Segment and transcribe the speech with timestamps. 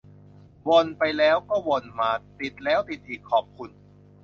[0.67, 3.71] วนไปแล้วก็วนมา ติดแล้วติดอีก ขอบคุณ